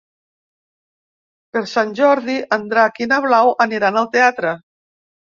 [1.57, 4.55] Per Sant Jordi en Drac i na Blau aniran al teatre.